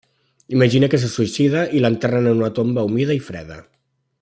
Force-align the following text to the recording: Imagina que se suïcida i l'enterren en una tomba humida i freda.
Imagina 0.59 0.89
que 0.93 0.99
se 1.03 1.09
suïcida 1.15 1.61
i 1.79 1.83
l'enterren 1.83 2.31
en 2.33 2.41
una 2.43 2.51
tomba 2.61 2.87
humida 2.91 3.19
i 3.19 3.23
freda. 3.31 3.61